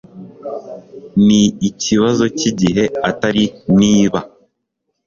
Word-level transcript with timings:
Ni 1.25 1.41
ikibazo 1.69 2.23
cyigihe 2.37 2.83
atari 3.09 3.43
niba 3.79 4.19